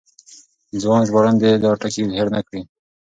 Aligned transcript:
ځوان 0.81 1.01
ژباړن 1.07 1.35
دې 1.41 1.51
دا 1.63 1.71
ټکی 1.81 2.03
هېر 2.15 2.27
نه 2.35 2.41
کړي. 2.47 2.61